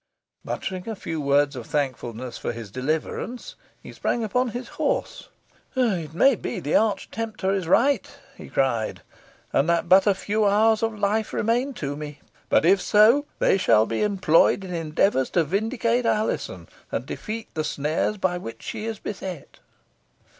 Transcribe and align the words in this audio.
Muttering 0.43 0.89
a 0.89 0.95
few 0.95 1.21
words 1.21 1.55
of 1.55 1.67
thankfulness 1.67 2.35
for 2.35 2.51
his 2.53 2.71
deliverance, 2.71 3.53
he 3.83 3.93
sprang 3.93 4.23
upon 4.23 4.47
his 4.49 4.67
horse. 4.81 5.29
"It 5.75 6.15
may 6.15 6.33
be 6.33 6.59
the 6.59 6.75
arch 6.75 7.11
tempter 7.11 7.51
is 7.51 7.67
right," 7.67 8.09
he 8.35 8.49
cried, 8.49 9.03
"and 9.53 9.69
that 9.69 9.87
but 9.87 10.11
few 10.17 10.43
hours 10.47 10.81
of 10.81 10.97
life 10.97 11.33
remain 11.33 11.75
to 11.75 11.95
me; 11.95 12.19
but 12.49 12.65
if 12.65 12.81
so, 12.81 13.27
they 13.37 13.59
shall 13.59 13.85
be 13.85 14.01
employed 14.01 14.63
in 14.63 14.73
endeavours 14.73 15.29
to 15.29 15.43
vindicate 15.43 16.07
Alizon, 16.07 16.67
and 16.91 17.05
defeat 17.05 17.53
the 17.53 17.63
snares 17.63 18.17
by 18.17 18.39
which 18.39 18.63
she 18.63 18.85
is 18.87 18.97
beset." 18.97 19.59